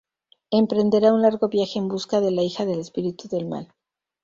Emprenderá 0.49 1.13
un 1.13 1.21
largo 1.21 1.47
viaje 1.47 1.77
en 1.77 1.87
busca 1.87 2.21
de 2.21 2.31
la 2.31 2.41
hija 2.41 2.65
del 2.65 2.79
espíritu 2.79 3.27
del 3.27 3.45
Mal. 3.47 3.71